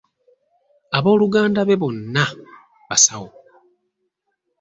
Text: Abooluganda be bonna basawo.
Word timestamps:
Abooluganda 0.97 1.61
be 1.67 1.75
bonna 1.81 2.23
basawo. 2.87 3.29